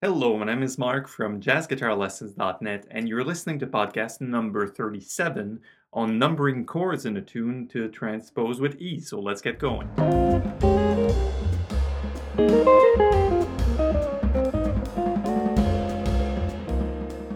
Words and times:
Hello, 0.00 0.38
my 0.38 0.44
name 0.46 0.62
is 0.62 0.78
Mark 0.78 1.08
from 1.08 1.40
jazzguitarlessons.net, 1.40 2.86
and 2.88 3.08
you're 3.08 3.24
listening 3.24 3.58
to 3.58 3.66
podcast 3.66 4.20
number 4.20 4.64
37 4.68 5.58
on 5.92 6.20
numbering 6.20 6.64
chords 6.64 7.04
in 7.04 7.16
a 7.16 7.20
tune 7.20 7.66
to 7.66 7.88
transpose 7.88 8.60
with 8.60 8.80
ease. 8.80 9.08
So 9.08 9.18
let's 9.18 9.40
get 9.40 9.58
going. 9.58 9.88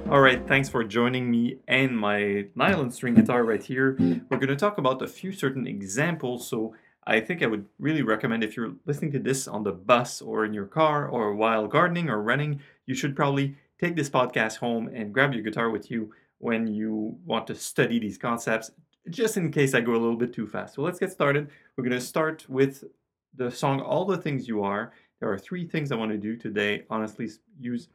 All 0.09 0.21
right, 0.21 0.47
thanks 0.47 0.69
for 0.69 0.85
joining 0.85 1.33
me 1.33 1.57
and 1.67 1.99
my 1.99 2.47
nylon 2.55 2.93
string 2.93 3.15
guitar 3.15 3.43
right 3.43 3.61
here. 3.61 3.97
We're 4.31 4.39
going 4.39 4.47
to 4.47 4.55
talk 4.55 4.79
about 4.79 5.03
a 5.03 5.09
few 5.09 5.33
certain 5.33 5.67
examples. 5.67 6.47
So 6.47 6.77
I 7.05 7.21
think 7.21 7.43
I 7.43 7.47
would 7.47 7.67
really 7.79 8.03
recommend 8.03 8.45
if 8.45 8.57
you're 8.57 8.75
listening 8.87 9.13
to 9.13 9.19
this 9.19 9.49
on 9.49 9.65
the 9.65 9.73
bus 9.73 10.23
or 10.23 10.45
in 10.45 10.55
your 10.55 10.67
car 10.67 11.09
or 11.09 11.35
while 11.35 11.67
gardening 11.67 12.09
or 12.09 12.23
running, 12.23 12.61
you 12.87 12.95
should 12.95 13.17
probably 13.17 13.57
take 13.81 13.97
this 13.97 14.09
podcast 14.09 14.59
home 14.59 14.89
and 14.95 15.13
grab 15.13 15.35
your 15.35 15.43
guitar 15.43 15.71
with 15.71 15.91
you 15.91 16.13
when 16.39 16.67
you 16.67 17.17
want 17.25 17.47
to 17.49 17.55
study 17.55 17.99
these 17.99 18.19
concepts, 18.19 18.71
just 19.11 19.37
in 19.37 19.51
case 19.51 19.75
I 19.75 19.81
go 19.81 19.93
a 19.93 19.95
little 19.95 20.17
bit 20.17 20.33
too 20.33 20.47
fast. 20.47 20.75
So 20.75 20.83
let's 20.83 21.01
get 21.01 21.11
started. 21.11 21.51
We're 21.77 21.85
going 21.85 21.99
to 21.99 22.05
start 22.05 22.49
with 22.49 22.85
the 23.35 23.51
song 23.51 23.81
All 23.81 24.05
the 24.05 24.17
Things 24.17 24.47
You 24.47 24.63
Are. 24.63 24.93
There 25.19 25.31
are 25.31 25.39
three 25.39 25.67
things 25.67 25.91
I 25.91 25.97
want 25.97 26.13
to 26.13 26.19
do 26.19 26.37
today. 26.37 26.85
Honestly, 26.89 27.29
use 27.59 27.89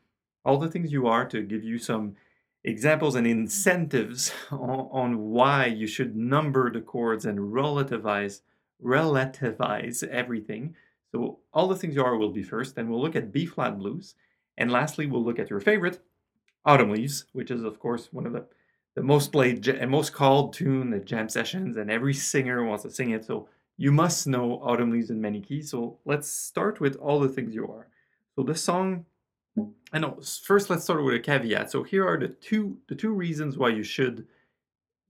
all 0.44 0.58
the 0.58 0.69
things 0.69 0.91
you 0.91 1.08
are 1.08 1.25
to 1.25 1.41
give 1.44 1.63
you 1.63 1.77
some 1.77 2.16
examples 2.63 3.16
and 3.16 3.25
incentives 3.25 4.33
on, 4.52 4.89
on 4.91 5.19
why 5.19 5.66
you 5.66 5.88
should 5.88 6.16
number 6.16 6.71
the 6.71 6.81
chords 6.81 7.25
and 7.25 7.39
relativize 7.39 8.41
relativize 8.84 10.04
everything. 10.08 10.76
So 11.12 11.40
all 11.54 11.67
the 11.67 11.76
things 11.76 11.95
you 11.95 12.04
are 12.04 12.17
will 12.17 12.31
be 12.31 12.44
first, 12.44 12.76
then 12.76 12.90
we'll 12.90 13.02
look 13.02 13.16
at 13.16 13.31
B 13.31 13.45
flat 13.45 13.77
blues, 13.77 14.16
and 14.58 14.72
lastly 14.72 15.05
we'll 15.05 15.23
look 15.23 15.40
at 15.40 15.50
your 15.50 15.59
favorite, 15.59 16.00
Autumn 16.66 16.91
Leaves, 16.91 17.26
which 17.34 17.52
is 17.52 17.63
of 17.63 17.80
course 17.80 18.09
one 18.12 18.26
of 18.26 18.34
the 18.34 18.45
the 18.95 19.03
most 19.03 19.31
played 19.31 19.67
and 19.67 19.92
most 19.92 20.11
called 20.11 20.53
tune 20.53 20.92
at 20.94 21.06
jam 21.06 21.30
sessions, 21.30 21.78
and 21.78 21.92
every 21.92 22.14
singer 22.14 22.64
wants 22.64 22.84
to 22.84 22.89
sing 22.89 23.11
it. 23.11 23.25
So 23.25 23.47
you 23.78 23.92
must 23.92 24.25
know 24.25 24.59
Autumn 24.64 24.91
Leaves 24.91 25.12
in 25.12 25.22
many 25.22 25.39
keys. 25.39 25.69
So 25.69 26.00
let's 26.06 26.28
start 26.28 26.80
with 26.80 26.95
all 26.95 27.19
the 27.19 27.30
things 27.30 27.53
you 27.53 27.67
are. 27.67 27.88
So 28.36 28.44
this 28.44 28.64
song 28.64 29.06
I 29.94 30.00
know. 30.00 30.19
First, 30.44 30.69
let's 30.69 30.84
start 30.84 31.03
with 31.03 31.16
a 31.16 31.19
caveat. 31.19 31.72
So 31.72 31.84
here 31.84 32.08
are 32.08 32.17
the 32.17 32.28
two 32.28 32.78
the 32.88 32.95
two 32.95 33.12
reasons 33.12 33.58
why 33.58 33.69
you 33.69 33.84
should 33.84 34.28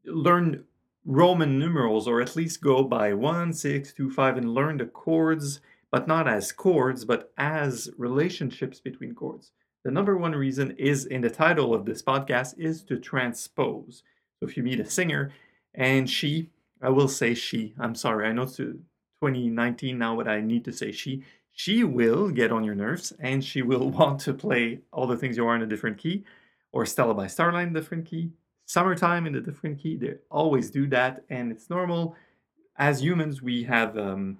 learn 0.06 0.64
Roman 1.09 1.58
numerals, 1.58 2.05
or 2.05 2.22
at 2.22 2.36
least 2.36 2.61
go 2.61 2.83
by 2.83 3.13
one, 3.13 3.53
six, 3.53 3.94
two, 3.94 4.11
five, 4.11 4.36
and 4.36 4.53
learn 4.53 4.77
the 4.77 4.86
chords, 4.86 5.61
but 5.89 6.05
not 6.05 6.27
as 6.27 6.52
chords, 6.52 7.05
but 7.05 7.31
as 7.38 7.89
relationships 7.97 8.81
between 8.81 9.16
chords. 9.16 9.52
The 9.85 9.91
number 9.91 10.17
one 10.17 10.33
reason 10.33 10.75
is 10.78 11.05
in 11.05 11.22
the 11.22 11.30
title 11.30 11.73
of 11.73 11.85
this 11.85 12.03
podcast 12.03 12.59
is 12.59 12.83
to 12.83 13.00
transpose. 13.00 14.03
So 14.39 14.50
if 14.50 14.58
you 14.58 14.63
meet 14.63 14.81
a 14.81 14.89
singer 14.89 15.31
and 15.73 16.09
she, 16.09 16.50
I 16.81 16.89
will 16.89 17.08
say 17.08 17.33
she. 17.33 17.73
I'm 17.80 17.95
sorry. 17.95 18.28
I 18.28 18.33
know 18.33 18.41
it's 18.41 18.58
2019 18.58 19.97
now, 19.97 20.17
but 20.17 20.28
I 20.28 20.41
need 20.41 20.66
to 20.66 20.73
say 20.73 20.91
she 20.91 21.23
she 21.53 21.85
will 21.85 22.30
get 22.30 22.52
on 22.52 22.66
your 22.66 22.75
nerves 22.75 23.13
and 23.19 23.44
she 23.44 23.61
will 23.61 23.89
want 23.97 24.19
to 24.22 24.33
play 24.33 24.81
all 24.91 25.08
the 25.08 25.16
things 25.16 25.38
you 25.38 25.47
are 25.47 25.55
in 25.55 25.61
a 25.61 25.67
different 25.67 25.97
key 25.97 26.25
or 26.73 26.85
Stella 26.85 27.13
by 27.13 27.28
Starlight 27.28 27.69
in 27.69 27.75
a 27.75 27.80
different 27.80 28.05
key, 28.05 28.31
Summertime 28.68 29.26
in 29.26 29.36
a 29.36 29.42
different 29.42 29.80
key. 29.80 29.96
They 29.96 30.16
always 30.30 30.70
do 30.70 30.88
that 30.88 31.23
and 31.30 31.52
it's 31.52 31.70
normal. 31.70 32.16
As 32.78 33.02
humans, 33.02 33.42
we 33.42 33.64
have 33.64 33.98
um, 33.98 34.38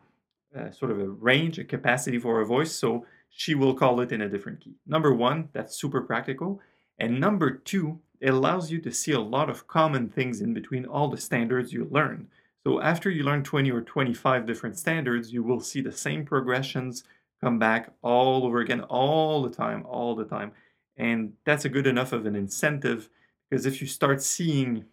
sort 0.72 0.92
of 0.92 1.00
a 1.00 1.08
range, 1.08 1.58
a 1.59 1.64
capacity 1.64 2.19
for 2.19 2.42
a 2.42 2.45
voice, 2.45 2.73
so 2.73 3.06
she 3.30 3.56
will 3.56 3.73
call 3.73 4.02
it 4.02 4.11
in 4.11 4.22
a 4.22 4.30
different 4.30 4.59
key. 4.59 4.75
Number 4.86 5.14
one, 5.14 5.47
that's 5.53 5.78
super 5.78 6.02
practical. 6.02 6.59
And 7.00 7.22
number 7.22 7.52
two, 7.52 8.00
it 8.19 8.31
allows 8.31 8.69
you 8.69 8.81
to 8.81 8.92
see 8.92 9.14
a 9.14 9.19
lot 9.19 9.50
of 9.50 9.66
common 9.66 10.09
things 10.09 10.41
in 10.41 10.53
between 10.53 10.86
all 10.86 11.08
the 11.08 11.17
standards 11.17 11.72
you 11.72 11.88
learn. 11.89 12.28
So 12.66 12.81
after 12.81 13.09
you 13.09 13.24
learn 13.24 13.44
20 13.44 13.72
or 13.72 13.81
25 13.81 14.46
different 14.46 14.78
standards, 14.78 15.31
you 15.31 15.41
will 15.41 15.62
see 15.62 15.80
the 15.80 15.91
same 15.94 16.25
progressions 16.25 17.06
come 17.40 17.59
back 17.59 17.94
all 18.01 18.46
over 18.46 18.59
again, 18.59 18.81
all 18.81 19.41
the 19.41 19.50
time, 19.50 19.85
all 19.85 20.16
the 20.16 20.25
time. 20.25 20.51
And 20.97 21.31
that's 21.46 21.63
a 21.63 21.69
good 21.69 21.88
enough 21.88 22.12
of 22.12 22.25
an 22.25 22.35
incentive 22.35 23.07
because 23.50 23.66
if 23.66 23.81
you 23.81 23.88
start 23.88 24.22
seeing, 24.22 24.85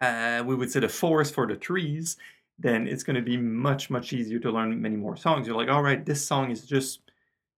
uh, 0.00 0.42
we 0.46 0.54
would 0.54 0.70
say 0.70 0.80
the 0.80 0.88
forest 0.88 1.34
for 1.34 1.46
the 1.46 1.56
trees, 1.56 2.16
then 2.58 2.86
it's 2.86 3.02
going 3.02 3.16
to 3.16 3.22
be 3.22 3.36
much, 3.36 3.90
much 3.90 4.12
easier 4.12 4.38
to 4.38 4.50
learn 4.50 4.80
many 4.80 4.96
more 4.96 5.16
songs. 5.16 5.46
You're 5.46 5.56
like, 5.56 5.68
all 5.68 5.82
right, 5.82 6.04
this 6.04 6.26
song 6.26 6.50
is 6.50 6.62
just, 6.62 7.00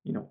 you 0.05 0.13
know, 0.13 0.29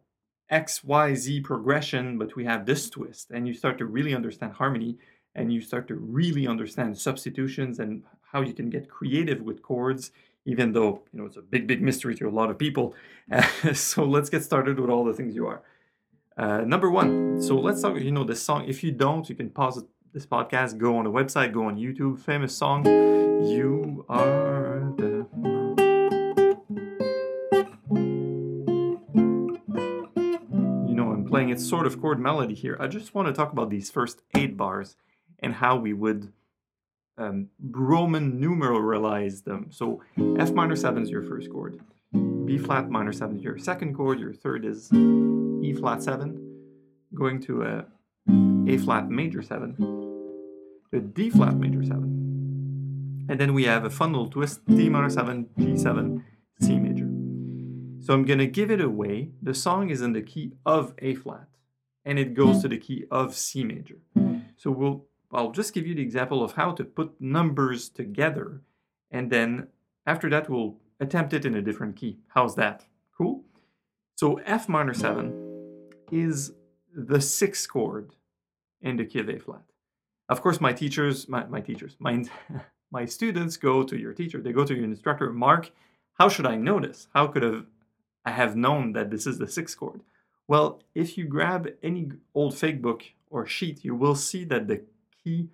X, 0.49 0.83
Y, 0.83 1.13
Z 1.13 1.41
progression, 1.41 2.17
but 2.17 2.35
we 2.35 2.45
have 2.45 2.65
this 2.65 2.89
twist. 2.89 3.31
And 3.31 3.47
you 3.47 3.53
start 3.53 3.77
to 3.79 3.85
really 3.85 4.15
understand 4.15 4.53
harmony 4.53 4.97
and 5.35 5.53
you 5.53 5.61
start 5.61 5.87
to 5.87 5.95
really 5.95 6.47
understand 6.47 6.97
substitutions 6.97 7.79
and 7.79 8.03
how 8.31 8.41
you 8.41 8.53
can 8.53 8.69
get 8.69 8.89
creative 8.89 9.41
with 9.41 9.61
chords 9.61 10.11
even 10.45 10.71
though 10.71 11.01
you 11.13 11.19
know 11.19 11.25
it's 11.25 11.37
a 11.37 11.41
big 11.41 11.67
big 11.67 11.81
mystery 11.81 12.15
to 12.15 12.27
a 12.27 12.31
lot 12.31 12.49
of 12.49 12.57
people 12.57 12.95
uh, 13.31 13.41
so 13.73 14.03
let's 14.03 14.29
get 14.29 14.43
started 14.43 14.79
with 14.79 14.89
all 14.89 15.05
the 15.05 15.13
things 15.13 15.35
you 15.35 15.45
are 15.47 15.61
uh, 16.37 16.61
number 16.61 16.89
one 16.89 17.41
so 17.41 17.57
let's 17.57 17.81
talk 17.81 17.99
you 17.99 18.11
know 18.11 18.23
this 18.23 18.41
song 18.41 18.65
if 18.67 18.83
you 18.83 18.91
don't 18.91 19.29
you 19.29 19.35
can 19.35 19.49
pause 19.49 19.83
this 20.13 20.25
podcast 20.25 20.77
go 20.77 20.97
on 20.97 21.03
the 21.03 21.11
website 21.11 21.51
go 21.51 21.65
on 21.65 21.77
youtube 21.77 22.19
famous 22.19 22.55
song 22.55 22.85
you 23.45 24.05
are 24.09 24.93
the 24.97 25.27
you 30.87 30.95
know 30.95 31.11
i'm 31.11 31.25
playing 31.25 31.49
its 31.49 31.67
sort 31.67 31.85
of 31.85 31.99
chord 32.01 32.19
melody 32.19 32.53
here 32.53 32.77
i 32.79 32.87
just 32.87 33.13
want 33.13 33.27
to 33.27 33.33
talk 33.33 33.51
about 33.51 33.69
these 33.69 33.89
first 33.89 34.21
eight 34.35 34.55
bars 34.55 34.95
and 35.39 35.55
how 35.55 35.75
we 35.75 35.93
would 35.93 36.31
um, 37.17 37.49
Roman 37.59 38.39
numeralize 38.39 39.43
them. 39.43 39.67
So 39.71 40.01
F 40.37 40.51
minor 40.51 40.75
7 40.75 41.01
is 41.03 41.09
your 41.09 41.23
first 41.23 41.49
chord. 41.51 41.79
B 42.45 42.57
flat 42.57 42.89
minor 42.89 43.13
7 43.13 43.37
is 43.37 43.43
your 43.43 43.57
second 43.57 43.95
chord. 43.95 44.19
Your 44.19 44.33
third 44.33 44.65
is 44.65 44.91
E 44.93 45.73
flat 45.73 46.03
7. 46.03 46.43
Going 47.13 47.41
to 47.41 47.63
a 47.63 47.85
A 48.67 48.77
flat 48.77 49.09
major 49.09 49.41
7. 49.41 49.75
To 49.77 50.97
a 50.97 50.99
D 50.99 51.29
flat 51.29 51.55
major 51.55 51.83
7. 51.83 53.25
And 53.29 53.39
then 53.39 53.53
we 53.53 53.65
have 53.65 53.83
a 53.83 53.89
fun 53.89 54.13
little 54.13 54.29
twist 54.29 54.65
D 54.65 54.89
minor 54.89 55.09
7, 55.09 55.49
G7, 55.59 56.23
C 56.61 56.79
major. 56.79 57.09
So 58.05 58.13
I'm 58.13 58.23
going 58.23 58.39
to 58.39 58.47
give 58.47 58.71
it 58.71 58.79
away. 58.79 59.31
The 59.41 59.53
song 59.53 59.89
is 59.89 60.01
in 60.01 60.13
the 60.13 60.21
key 60.21 60.53
of 60.65 60.93
A 60.99 61.15
flat 61.15 61.47
and 62.07 62.17
it 62.17 62.33
goes 62.33 62.61
to 62.61 62.69
the 62.69 62.77
key 62.77 63.03
of 63.11 63.35
C 63.35 63.65
major. 63.65 63.97
So 64.55 64.71
we'll 64.71 65.05
I'll 65.31 65.51
just 65.51 65.73
give 65.73 65.85
you 65.85 65.93
the 65.93 66.01
example 66.01 66.41
of 66.41 66.53
how 66.53 66.71
to 66.71 66.85
put 66.85 67.19
numbers 67.19 67.89
together. 67.89 68.61
And 69.11 69.29
then 69.29 69.67
after 70.05 70.29
that, 70.29 70.49
we'll 70.49 70.77
attempt 70.99 71.33
it 71.33 71.45
in 71.45 71.55
a 71.55 71.61
different 71.61 71.95
key. 71.95 72.19
How's 72.29 72.55
that? 72.55 72.85
Cool? 73.17 73.43
So 74.15 74.37
F 74.45 74.67
minor 74.67 74.93
7 74.93 75.89
is 76.11 76.53
the 76.95 77.21
sixth 77.21 77.69
chord 77.69 78.15
in 78.81 78.97
the 78.97 79.05
key 79.05 79.19
of 79.19 79.29
A 79.29 79.37
flat. 79.37 79.61
Of 80.29 80.41
course, 80.41 80.59
my 80.59 80.73
teachers, 80.73 81.29
my, 81.29 81.45
my 81.45 81.61
teachers, 81.61 81.95
my, 81.99 82.23
my 82.91 83.05
students 83.05 83.57
go 83.57 83.83
to 83.83 83.97
your 83.97 84.13
teacher, 84.13 84.41
they 84.41 84.51
go 84.51 84.65
to 84.65 84.75
your 84.75 84.85
instructor, 84.85 85.31
Mark, 85.31 85.71
how 86.19 86.29
should 86.29 86.47
I 86.47 86.55
know 86.55 86.79
this? 86.79 87.07
How 87.13 87.27
could 87.27 87.43
have, 87.43 87.65
I 88.25 88.31
have 88.31 88.55
known 88.55 88.93
that 88.93 89.11
this 89.11 89.27
is 89.27 89.37
the 89.37 89.47
sixth 89.47 89.77
chord? 89.77 90.01
Well, 90.47 90.81
if 90.95 91.17
you 91.17 91.25
grab 91.25 91.69
any 91.83 92.11
old 92.33 92.57
fake 92.57 92.81
book 92.81 93.03
or 93.29 93.45
sheet, 93.45 93.83
you 93.83 93.93
will 93.95 94.15
see 94.15 94.43
that 94.45 94.67
the 94.67 94.83
key 95.23 95.49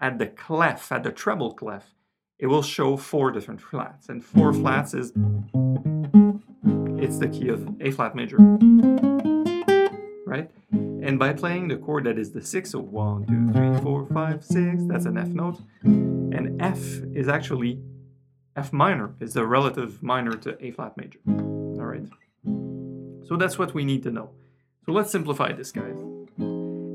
at 0.00 0.18
the 0.18 0.26
clef, 0.26 0.90
at 0.90 1.02
the 1.02 1.12
treble 1.12 1.52
clef, 1.52 1.94
it 2.40 2.46
will 2.46 2.62
show 2.62 2.96
four 2.96 3.30
different 3.30 3.60
flats. 3.60 4.08
And 4.08 4.24
four 4.24 4.52
flats 4.52 4.94
is, 4.94 5.12
it's 6.98 7.18
the 7.18 7.28
key 7.28 7.48
of 7.48 7.68
A 7.80 7.90
flat 7.90 8.14
major, 8.14 8.38
right? 10.26 10.50
And 10.72 11.18
by 11.18 11.34
playing 11.34 11.68
the 11.68 11.76
chord 11.76 12.04
that 12.04 12.18
is 12.18 12.32
the 12.32 12.40
six, 12.40 12.70
so 12.70 12.78
one, 12.78 13.26
two, 13.26 13.52
three, 13.52 13.82
four, 13.82 14.06
five, 14.06 14.42
six, 14.42 14.82
that's 14.86 15.04
an 15.04 15.18
F 15.18 15.28
note. 15.28 15.60
And 15.82 16.60
F 16.62 16.80
is 17.14 17.28
actually, 17.28 17.78
F 18.56 18.72
minor 18.72 19.14
is 19.20 19.34
the 19.34 19.46
relative 19.46 20.02
minor 20.02 20.32
to 20.32 20.56
A 20.64 20.70
flat 20.70 20.96
major, 20.96 21.18
all 21.28 21.84
right? 21.84 22.06
So 23.26 23.36
that's 23.36 23.58
what 23.58 23.74
we 23.74 23.84
need 23.84 24.02
to 24.04 24.10
know. 24.10 24.30
So 24.86 24.92
let's 24.92 25.10
simplify 25.10 25.52
this, 25.52 25.72
guys. 25.72 25.98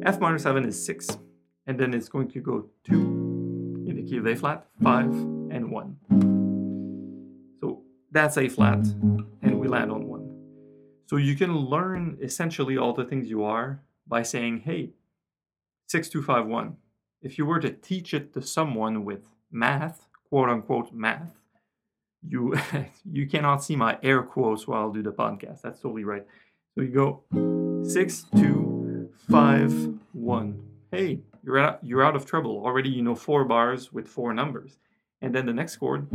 F 0.06 0.20
minor 0.20 0.40
7 0.40 0.66
is 0.66 0.86
6 0.86 1.18
and 1.68 1.80
then 1.80 1.94
it's 1.94 2.10
going 2.10 2.30
to 2.30 2.40
go 2.40 2.66
2 2.86 2.94
in 3.88 3.96
the 3.96 4.04
key 4.04 4.18
of 4.18 4.26
A 4.28 4.36
flat, 4.36 4.66
5, 4.84 5.35
and 5.52 5.72
1. 5.72 7.58
So 7.62 7.82
that's 8.12 8.38
A 8.38 8.48
flat, 8.50 8.86
and 9.42 9.60
we 9.60 9.68
land 9.68 9.92
on 9.92 10.08
1. 10.08 10.26
So 11.08 11.18
you 11.18 11.36
can 11.36 11.56
learn 11.56 12.18
essentially 12.22 12.78
all 12.78 12.94
the 12.94 13.06
things 13.06 13.30
you 13.30 13.44
are 13.44 13.82
by 14.08 14.24
saying, 14.24 14.62
hey, 14.62 14.94
6251. 15.88 16.78
If 17.22 17.38
you 17.38 17.46
were 17.46 17.60
to 17.60 17.72
teach 17.72 18.14
it 18.14 18.34
to 18.34 18.42
someone 18.42 19.06
with 19.06 19.26
math, 19.52 20.08
quote 20.30 20.50
unquote 20.50 20.94
math, 20.94 21.36
you 22.28 22.56
you 23.12 23.28
cannot 23.28 23.64
see 23.64 23.76
my 23.76 23.98
air 24.04 24.24
quotes 24.24 24.68
while 24.68 24.90
I 24.90 24.94
do 24.94 25.04
the 25.04 25.12
podcast. 25.12 25.62
That's 25.62 25.80
totally 25.80 26.04
right. 26.04 26.26
So 26.74 26.82
you 26.82 26.90
go 26.90 27.24
six, 27.88 28.26
two, 28.36 29.10
five, 29.30 29.72
one. 30.14 30.62
Hey, 30.92 31.20
you're 31.44 31.60
out, 31.60 31.80
you're 31.84 32.04
out 32.04 32.16
of 32.16 32.26
trouble. 32.26 32.62
Already 32.64 32.90
you 32.90 33.02
know 33.02 33.16
four 33.16 33.46
bars 33.46 33.94
with 33.94 34.08
four 34.08 34.34
numbers. 34.34 34.78
And 35.22 35.34
then 35.34 35.46
the 35.46 35.54
next 35.54 35.78
chord 35.78 36.08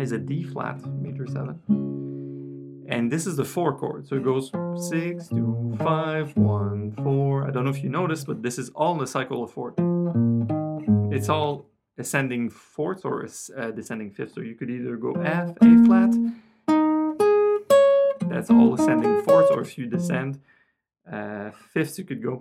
is 0.00 0.12
a 0.12 0.18
D 0.18 0.42
flat 0.44 0.84
major 1.00 1.26
seven. 1.26 1.60
And 2.88 3.12
this 3.12 3.26
is 3.26 3.36
the 3.36 3.44
four 3.44 3.76
chord. 3.76 4.08
So 4.08 4.16
it 4.16 4.24
goes 4.24 4.50
six, 4.88 5.28
two, 5.28 5.76
five, 5.78 6.34
one, 6.36 6.92
four. 7.02 7.46
I 7.46 7.50
don't 7.50 7.64
know 7.64 7.70
if 7.70 7.82
you 7.82 7.90
noticed, 7.90 8.26
but 8.26 8.42
this 8.42 8.58
is 8.58 8.70
all 8.70 8.92
in 8.92 8.98
the 8.98 9.06
cycle 9.06 9.44
of 9.44 9.52
four. 9.52 9.74
It's 11.12 11.28
all 11.28 11.66
ascending 11.98 12.48
fourths 12.48 13.04
or 13.04 13.26
uh, 13.56 13.70
descending 13.72 14.10
fifths. 14.10 14.34
So 14.34 14.40
you 14.40 14.54
could 14.54 14.70
either 14.70 14.96
go 14.96 15.12
F, 15.20 15.50
A 15.60 15.84
flat. 15.84 16.14
That's 18.30 18.50
all 18.50 18.74
ascending 18.74 19.22
fourths, 19.22 19.50
or 19.50 19.60
if 19.62 19.76
you 19.76 19.86
descend 19.86 20.40
uh, 21.10 21.50
fifths, 21.72 21.98
you 21.98 22.04
could 22.04 22.22
go. 22.22 22.40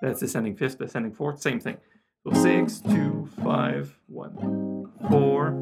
That's 0.00 0.20
descending 0.20 0.56
fifth, 0.56 0.78
descending 0.78 1.12
fourth, 1.12 1.40
same 1.40 1.60
thing. 1.60 1.76
So 2.24 2.32
six, 2.42 2.80
two, 2.80 3.28
five, 3.42 3.98
one, 4.06 4.90
four. 5.10 5.54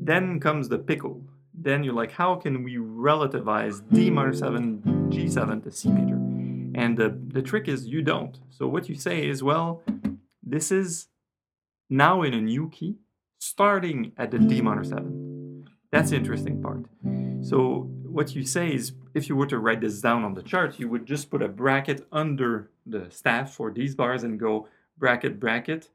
Then 0.00 0.40
comes 0.40 0.68
the 0.68 0.78
pickle. 0.78 1.22
Then 1.54 1.84
you're 1.84 1.94
like, 1.94 2.12
how 2.12 2.36
can 2.36 2.62
we 2.62 2.76
relativize 2.76 3.82
D 3.92 4.10
minor 4.10 4.32
7, 4.32 4.82
G7 5.10 5.62
to 5.64 5.70
C 5.70 5.90
major? 5.90 6.16
And 6.74 6.96
the, 6.96 7.18
the 7.28 7.42
trick 7.42 7.68
is 7.68 7.86
you 7.86 8.02
don't. 8.02 8.38
So 8.50 8.66
what 8.66 8.88
you 8.88 8.94
say 8.94 9.28
is, 9.28 9.42
well, 9.42 9.82
this 10.42 10.72
is 10.72 11.08
now 11.90 12.22
in 12.22 12.32
a 12.32 12.40
new 12.40 12.70
key, 12.70 12.96
starting 13.38 14.12
at 14.16 14.30
the 14.30 14.38
D 14.38 14.60
minor 14.62 14.84
7. 14.84 15.68
That's 15.90 16.10
the 16.10 16.16
interesting 16.16 16.62
part. 16.62 16.86
So 17.42 17.90
what 18.12 18.34
you 18.34 18.44
say 18.44 18.74
is, 18.74 18.92
if 19.14 19.28
you 19.28 19.36
were 19.36 19.46
to 19.46 19.58
write 19.58 19.80
this 19.80 20.00
down 20.00 20.24
on 20.24 20.34
the 20.34 20.42
chart, 20.42 20.78
you 20.78 20.88
would 20.88 21.06
just 21.06 21.30
put 21.30 21.42
a 21.42 21.48
bracket 21.48 22.06
under 22.12 22.70
the 22.86 23.10
staff 23.10 23.54
for 23.54 23.70
these 23.70 23.94
bars 23.94 24.22
and 24.22 24.38
go 24.38 24.68
bracket, 24.98 25.40
bracket, 25.40 25.90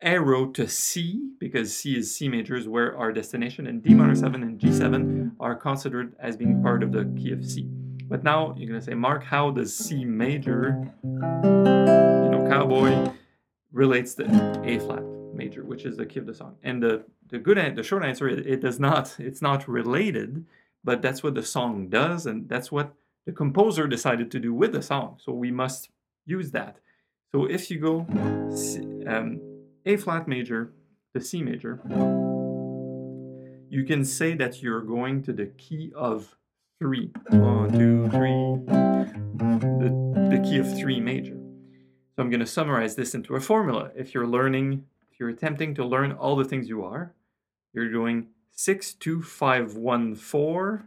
arrow 0.00 0.46
to 0.46 0.68
C, 0.68 1.30
because 1.38 1.76
C 1.76 1.96
is 1.96 2.14
C 2.14 2.28
major 2.28 2.56
is 2.56 2.68
where 2.68 2.96
our 2.96 3.12
destination, 3.12 3.66
and 3.66 3.82
D 3.82 3.94
minor 3.94 4.14
7 4.14 4.42
and 4.42 4.60
G7 4.60 5.32
are 5.40 5.54
considered 5.54 6.14
as 6.18 6.36
being 6.36 6.62
part 6.62 6.82
of 6.82 6.92
the 6.92 7.04
key 7.16 7.32
of 7.32 7.44
C. 7.44 7.68
But 8.08 8.22
now 8.22 8.54
you're 8.56 8.68
going 8.68 8.80
to 8.80 8.84
say, 8.84 8.94
Mark, 8.94 9.24
how 9.24 9.50
does 9.50 9.76
C 9.76 10.04
major, 10.04 10.90
you 11.02 12.30
know, 12.30 12.46
cowboy, 12.48 13.10
relates 13.72 14.14
to 14.14 14.24
A 14.64 14.78
flat 14.78 15.02
major, 15.34 15.64
which 15.64 15.84
is 15.84 15.96
the 15.96 16.06
key 16.06 16.20
of 16.20 16.26
the 16.26 16.34
song? 16.34 16.56
And 16.62 16.82
the, 16.82 17.04
the 17.28 17.38
good, 17.38 17.58
the 17.74 17.82
short 17.82 18.04
answer, 18.04 18.28
it, 18.28 18.46
it 18.46 18.60
does 18.60 18.78
not, 18.78 19.16
it's 19.18 19.42
not 19.42 19.66
related, 19.66 20.44
but 20.86 21.02
that's 21.02 21.22
what 21.24 21.34
the 21.34 21.42
song 21.42 21.88
does, 21.88 22.26
and 22.26 22.48
that's 22.48 22.70
what 22.70 22.94
the 23.26 23.32
composer 23.32 23.88
decided 23.88 24.30
to 24.30 24.38
do 24.38 24.54
with 24.54 24.72
the 24.72 24.80
song. 24.80 25.18
So 25.22 25.32
we 25.32 25.50
must 25.50 25.90
use 26.24 26.52
that. 26.52 26.78
So 27.32 27.44
if 27.44 27.70
you 27.70 27.78
go 27.80 28.06
C, 28.54 28.78
um, 29.04 29.40
A 29.84 29.96
flat 29.96 30.28
major 30.28 30.72
to 31.12 31.20
C 31.20 31.42
major, 31.42 31.80
you 33.68 33.82
can 33.84 34.04
say 34.04 34.34
that 34.36 34.62
you're 34.62 34.86
going 34.96 35.24
to 35.24 35.32
the 35.32 35.46
key 35.64 35.92
of 35.96 36.36
three. 36.78 37.10
One, 37.30 37.72
two, 37.72 38.08
three. 38.10 38.40
The, 39.82 39.90
the 40.30 40.40
key 40.48 40.58
of 40.58 40.78
three 40.78 41.00
major. 41.00 41.34
So 42.14 42.22
I'm 42.22 42.30
going 42.30 42.40
to 42.40 42.46
summarize 42.46 42.94
this 42.94 43.12
into 43.16 43.34
a 43.34 43.40
formula. 43.40 43.90
If 43.96 44.14
you're 44.14 44.26
learning, 44.38 44.84
if 45.10 45.18
you're 45.18 45.30
attempting 45.30 45.74
to 45.74 45.84
learn 45.84 46.12
all 46.12 46.36
the 46.36 46.44
things 46.44 46.68
you 46.68 46.84
are, 46.84 47.12
you're 47.72 47.90
doing 47.90 48.28
six, 48.52 48.92
two, 48.94 49.22
five, 49.22 49.76
one, 49.76 50.14
four, 50.14 50.86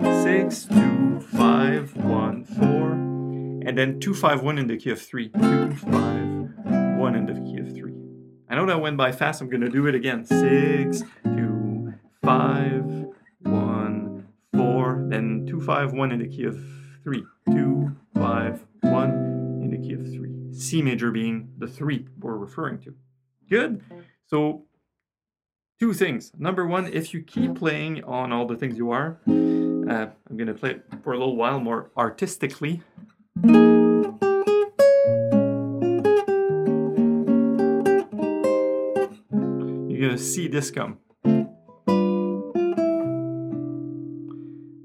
six, 0.00 0.64
two, 0.64 1.20
five, 1.20 1.96
one, 1.96 2.44
four, 2.44 2.92
and 2.92 3.76
then 3.76 4.00
two, 4.00 4.14
five, 4.14 4.42
one 4.42 4.58
in 4.58 4.66
the 4.66 4.76
key 4.76 4.90
of 4.90 5.00
three, 5.00 5.28
two, 5.28 5.70
five, 5.74 6.50
one 6.98 7.14
in 7.14 7.26
the 7.26 7.34
key 7.50 7.58
of 7.58 7.74
three. 7.74 7.94
I 8.48 8.54
know 8.54 8.66
that 8.66 8.80
went 8.80 8.96
by 8.96 9.12
fast. 9.12 9.40
I'm 9.40 9.48
going 9.48 9.62
to 9.62 9.68
do 9.68 9.86
it 9.86 9.94
again. 9.94 10.24
Six, 10.24 11.02
two, 11.24 11.94
five, 12.22 12.84
one, 13.40 14.28
four, 14.54 15.04
then 15.08 15.46
two, 15.48 15.60
five, 15.60 15.92
one 15.92 16.12
in 16.12 16.20
the 16.20 16.28
key 16.28 16.44
of 16.44 16.58
three, 17.02 17.24
two, 17.50 17.96
five, 18.14 18.64
one 18.82 19.60
in 19.62 19.70
the 19.70 19.78
key 19.78 19.94
of 19.94 20.02
three. 20.02 20.32
C 20.52 20.80
major 20.80 21.10
being 21.10 21.52
the 21.58 21.66
three 21.66 22.06
we're 22.18 22.36
referring 22.36 22.78
to. 22.80 22.94
Good. 23.50 23.82
So 24.26 24.64
two 25.78 25.92
things. 25.92 26.32
Number 26.38 26.66
one, 26.66 26.86
if 26.92 27.12
you 27.12 27.22
keep 27.22 27.54
playing 27.56 28.02
on 28.04 28.32
all 28.32 28.46
the 28.46 28.56
things 28.56 28.76
you 28.78 28.90
are, 28.90 29.18
uh, 29.26 29.30
I'm 29.30 30.36
to 30.46 30.54
play 30.54 30.70
it 30.70 30.84
for 31.02 31.12
a 31.12 31.18
little 31.18 31.36
while 31.36 31.60
more 31.60 31.90
artistically. 31.96 32.82
You're 39.88 40.10
to 40.16 40.18
see 40.18 40.48
this 40.48 40.70
come. 40.70 40.98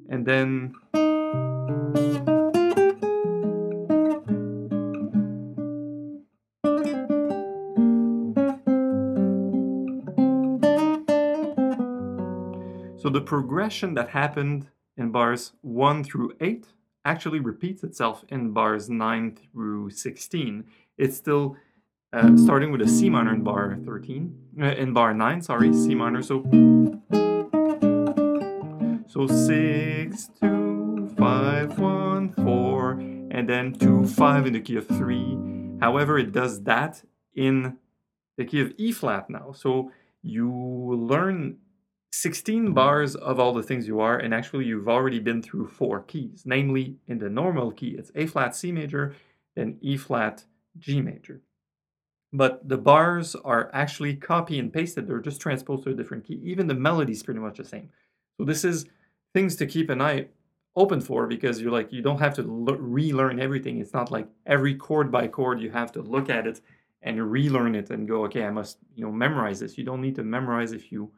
And 0.09 0.25
then 0.25 0.73
the 13.11 13.21
progression 13.21 13.93
that 13.95 14.09
happened 14.09 14.67
in 14.97 15.11
bars 15.11 15.53
1 15.61 16.03
through 16.03 16.33
8 16.39 16.67
actually 17.05 17.39
repeats 17.39 17.83
itself 17.83 18.23
in 18.29 18.51
bars 18.51 18.89
9 18.89 19.37
through 19.51 19.89
16. 19.89 20.65
It's 20.97 21.17
still 21.17 21.57
uh, 22.13 22.35
starting 22.37 22.71
with 22.71 22.81
a 22.81 22.87
C 22.87 23.09
minor 23.09 23.33
in 23.33 23.41
bar 23.43 23.77
13, 23.85 24.35
uh, 24.61 24.65
in 24.65 24.93
bar 24.93 25.13
9, 25.13 25.41
sorry, 25.41 25.73
C 25.73 25.95
minor. 25.95 26.21
So, 26.21 26.43
so 29.07 29.27
6, 29.27 30.29
2, 30.41 31.15
5, 31.17 31.79
1, 31.79 32.33
4, 32.33 32.91
and 33.31 33.49
then 33.49 33.73
2, 33.73 34.05
5 34.07 34.47
in 34.47 34.53
the 34.53 34.59
key 34.59 34.75
of 34.75 34.87
3. 34.87 35.77
However, 35.79 36.19
it 36.19 36.31
does 36.31 36.63
that 36.63 37.01
in 37.33 37.77
the 38.37 38.45
key 38.45 38.61
of 38.61 38.73
E 38.77 38.91
flat 38.91 39.29
now. 39.29 39.53
So 39.53 39.91
you 40.21 40.51
learn 40.51 41.57
16 42.11 42.63
mm-hmm. 42.63 42.73
bars 42.73 43.15
of 43.15 43.39
all 43.39 43.53
the 43.53 43.63
things 43.63 43.87
you 43.87 43.99
are, 43.99 44.17
and 44.17 44.33
actually 44.33 44.65
you've 44.65 44.89
already 44.89 45.19
been 45.19 45.41
through 45.41 45.67
four 45.67 46.01
keys. 46.01 46.43
Namely, 46.45 46.97
in 47.07 47.19
the 47.19 47.29
normal 47.29 47.71
key, 47.71 47.95
it's 47.97 48.11
A 48.15 48.27
flat 48.27 48.55
C 48.55 48.71
major, 48.71 49.15
then 49.55 49.77
E 49.81 49.97
flat 49.97 50.45
G 50.77 51.01
major. 51.01 51.41
But 52.33 52.67
the 52.67 52.77
bars 52.77 53.35
are 53.35 53.69
actually 53.73 54.15
copy 54.15 54.57
and 54.59 54.71
pasted, 54.71 55.07
they're 55.07 55.19
just 55.19 55.41
transposed 55.41 55.83
to 55.83 55.89
a 55.89 55.93
different 55.93 56.25
key. 56.25 56.39
Even 56.43 56.67
the 56.67 56.73
melody 56.73 57.11
is 57.11 57.23
pretty 57.23 57.41
much 57.41 57.57
the 57.57 57.65
same. 57.65 57.89
So 58.37 58.45
this 58.45 58.63
is 58.63 58.85
things 59.33 59.55
to 59.57 59.65
keep 59.65 59.89
an 59.89 60.01
eye 60.01 60.27
open 60.75 61.01
for 61.01 61.27
because 61.27 61.59
you're 61.59 61.71
like, 61.71 61.91
you 61.91 62.01
don't 62.01 62.19
have 62.19 62.33
to 62.35 62.43
relearn 62.43 63.39
everything. 63.39 63.79
It's 63.79 63.93
not 63.93 64.11
like 64.11 64.27
every 64.45 64.75
chord 64.75 65.11
by 65.11 65.27
chord 65.27 65.59
you 65.59 65.71
have 65.71 65.91
to 65.93 66.01
look 66.01 66.29
at 66.29 66.47
it 66.47 66.61
and 67.01 67.31
relearn 67.31 67.75
it 67.75 67.89
and 67.89 68.07
go, 68.07 68.23
okay, 68.25 68.45
I 68.45 68.51
must, 68.51 68.77
you 68.95 69.03
know, 69.03 69.11
memorize 69.11 69.59
this. 69.59 69.77
You 69.77 69.83
don't 69.83 70.01
need 70.01 70.15
to 70.15 70.23
memorize 70.23 70.71
if 70.71 70.91
you 70.91 71.11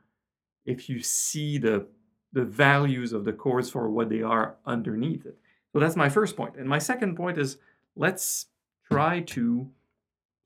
if 0.65 0.89
you 0.89 1.01
see 1.01 1.57
the 1.57 1.87
the 2.33 2.43
values 2.43 3.13
of 3.13 3.25
the 3.25 3.33
chords 3.33 3.69
for 3.69 3.89
what 3.89 4.09
they 4.09 4.23
are 4.23 4.55
underneath 4.65 5.25
it. 5.25 5.37
So 5.71 5.79
that's 5.79 5.95
my 5.95 6.09
first 6.09 6.35
point. 6.35 6.55
And 6.57 6.67
my 6.67 6.79
second 6.79 7.15
point 7.15 7.37
is 7.37 7.57
let's 7.95 8.47
try 8.91 9.21
to 9.21 9.69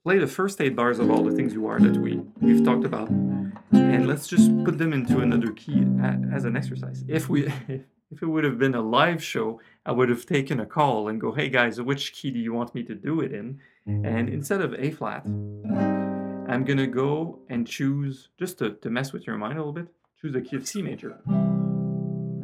play 0.04 0.20
the 0.20 0.28
first 0.28 0.62
eight 0.62 0.76
bars 0.76 1.00
of 1.00 1.10
all 1.10 1.24
the 1.24 1.32
things 1.32 1.54
you 1.54 1.66
are 1.68 1.80
that 1.80 1.98
we, 1.98 2.22
we've 2.42 2.64
talked 2.64 2.86
about. 2.86 3.10
And 3.10 4.08
let's 4.08 4.28
just 4.28 4.52
put 4.64 4.78
them 4.78 4.94
into 4.94 5.20
another 5.20 5.52
key 5.54 5.86
as 6.34 6.46
an 6.46 6.56
exercise. 6.56 7.04
If 7.08 7.30
we 7.30 7.46
if 8.12 8.22
it 8.22 8.26
would 8.26 8.44
have 8.46 8.58
been 8.58 8.76
a 8.76 8.82
live 8.82 9.22
show, 9.22 9.60
I 9.86 9.92
would 9.92 10.10
have 10.10 10.26
taken 10.26 10.62
a 10.62 10.66
call 10.66 11.10
and 11.10 11.20
go, 11.20 11.34
hey 11.34 11.50
guys, 11.50 11.82
which 11.82 12.14
key 12.14 12.32
do 12.32 12.40
you 12.40 12.54
want 12.54 12.74
me 12.74 12.84
to 12.84 12.96
do 12.96 13.22
it 13.22 13.34
in? 13.34 13.60
And 13.86 14.30
instead 14.30 14.62
of 14.62 14.74
A 14.76 14.92
flat, 14.92 15.26
I'm 15.26 16.64
gonna 16.66 16.88
go 16.88 17.40
and 17.50 17.68
choose 17.68 18.30
just 18.38 18.60
to, 18.60 18.72
to 18.72 18.90
mess 18.90 19.12
with 19.12 19.28
your 19.28 19.38
mind 19.38 19.58
a 19.58 19.62
little 19.62 19.74
bit 19.74 19.88
choose 20.22 20.36
a 20.36 20.42
key 20.42 20.56
of 20.56 20.68
C 20.68 20.82
major. 20.82 21.20
Hmm, 21.26 22.44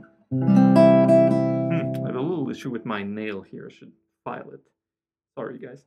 I 1.72 2.08
have 2.08 2.16
a 2.16 2.22
little 2.22 2.50
issue 2.50 2.70
with 2.70 2.86
my 2.86 3.04
nail 3.04 3.42
here. 3.42 3.70
I 3.72 3.74
should 3.74 3.92
file 4.24 4.52
it. 4.52 4.62
Sorry, 5.36 5.58
guys. 5.58 5.84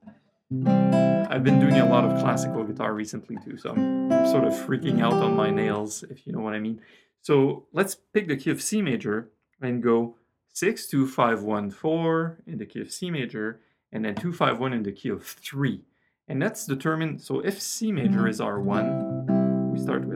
I've 1.30 1.42
been 1.42 1.58
doing 1.58 1.74
a 1.74 1.88
lot 1.88 2.04
of 2.04 2.18
classical 2.20 2.64
guitar 2.64 2.94
recently 2.94 3.36
too, 3.44 3.56
so 3.56 3.70
I'm 3.70 4.26
sort 4.26 4.44
of 4.44 4.52
freaking 4.52 5.02
out 5.02 5.14
on 5.14 5.34
my 5.36 5.50
nails, 5.50 6.04
if 6.04 6.26
you 6.26 6.32
know 6.32 6.40
what 6.40 6.54
I 6.54 6.60
mean. 6.60 6.80
So 7.20 7.66
let's 7.72 7.96
pick 7.96 8.28
the 8.28 8.36
key 8.36 8.50
of 8.50 8.62
C 8.62 8.80
major 8.80 9.30
and 9.60 9.82
go 9.82 10.16
6, 10.52 10.86
2, 10.86 11.08
5, 11.08 11.42
1, 11.42 11.70
4 11.70 12.38
in 12.46 12.58
the 12.58 12.66
key 12.66 12.80
of 12.80 12.92
C 12.92 13.10
major, 13.10 13.60
and 13.92 14.04
then 14.04 14.14
2, 14.14 14.32
5, 14.32 14.60
1 14.60 14.72
in 14.72 14.82
the 14.84 14.92
key 14.92 15.08
of 15.08 15.24
3. 15.24 15.82
And 16.28 16.40
that's 16.40 16.66
determined, 16.66 17.20
so 17.20 17.40
if 17.40 17.60
C 17.60 17.90
major 17.92 18.28
is 18.28 18.40
our 18.40 18.60
1, 18.60 19.72
we 19.72 19.78
start 19.78 20.06
with 20.06 20.15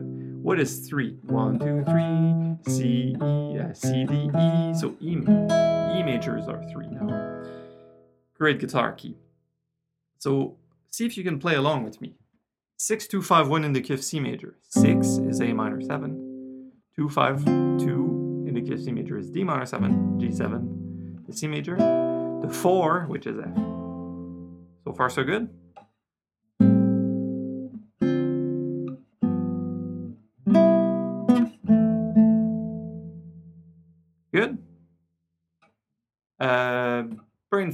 What 0.51 0.59
is 0.59 0.85
three? 0.85 1.17
One, 1.27 1.59
two, 1.59 1.81
three. 1.89 2.73
C, 2.73 3.15
E, 3.15 3.73
C, 3.73 4.03
D, 4.03 4.29
E. 4.37 4.73
So 4.73 4.97
E, 4.99 5.13
E 5.13 6.03
majors 6.03 6.49
are 6.49 6.61
three 6.69 6.87
now. 6.87 7.41
Great 8.37 8.59
guitar 8.59 8.91
key. 8.91 9.15
So 10.19 10.57
see 10.89 11.05
if 11.05 11.15
you 11.15 11.23
can 11.23 11.39
play 11.39 11.55
along 11.55 11.85
with 11.85 12.01
me. 12.01 12.15
Six, 12.75 13.07
two, 13.07 13.21
five, 13.21 13.47
one 13.47 13.63
in 13.63 13.71
the 13.71 13.79
key 13.79 13.93
of 13.93 14.03
C 14.03 14.19
major. 14.19 14.57
Six 14.67 15.19
is 15.19 15.39
A 15.39 15.53
minor 15.53 15.79
seven. 15.79 16.73
Two, 16.97 17.07
five, 17.07 17.45
two 17.45 18.43
in 18.45 18.53
the 18.53 18.61
key 18.61 18.73
of 18.73 18.81
C 18.81 18.91
major 18.91 19.17
is 19.17 19.29
D 19.29 19.45
minor 19.45 19.65
seven, 19.65 20.19
G7, 20.19 21.27
the 21.27 21.31
C 21.31 21.47
major. 21.47 21.77
The 21.77 22.49
four, 22.53 23.05
which 23.07 23.25
is 23.25 23.39
F. 23.39 23.55
So 24.83 24.91
far, 24.97 25.09
so. 25.09 25.23
Good. 25.23 25.47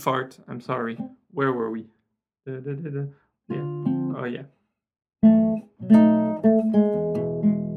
Fart. 0.08 0.40
I'm 0.48 0.62
sorry. 0.62 0.98
Where 1.32 1.52
were 1.52 1.70
we? 1.70 1.86
Da, 2.46 2.62
da, 2.62 2.72
da, 2.72 3.04
yeah. 3.50 4.16
Oh, 4.16 4.24
yeah. 4.24 4.44